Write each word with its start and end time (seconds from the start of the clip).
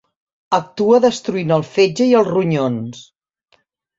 Actua 0.57 1.01
destruint 1.03 1.53
el 1.57 1.65
fetge 1.75 2.09
i 2.13 2.17
els 2.21 2.31
ronyons. 2.31 3.03